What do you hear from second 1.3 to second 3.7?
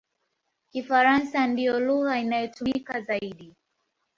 ndiyo lugha inayotumika zaidi.